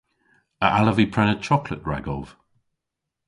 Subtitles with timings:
[0.65, 2.25] A allav vy prena choklet ragov?